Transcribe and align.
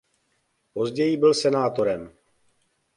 Později 0.73 1.17
byl 1.17 1.33
senátorem. 1.33 2.11